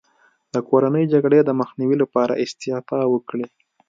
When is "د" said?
0.53-0.55, 1.43-1.49